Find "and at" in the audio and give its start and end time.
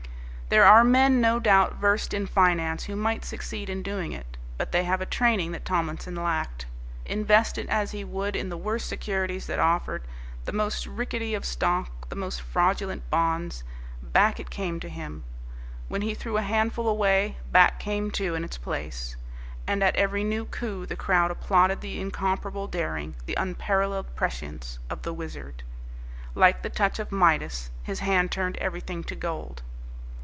19.65-19.95